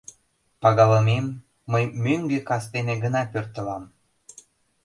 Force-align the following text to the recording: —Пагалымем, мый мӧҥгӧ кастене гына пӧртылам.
—Пагалымем, 0.61 1.25
мый 1.71 1.83
мӧҥгӧ 2.03 2.39
кастене 2.49 2.95
гына 3.03 3.21
пӧртылам. 3.31 3.83